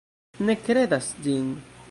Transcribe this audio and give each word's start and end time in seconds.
Ne 0.47 0.55
kredas 0.69 1.11
ĝin. 1.27 1.57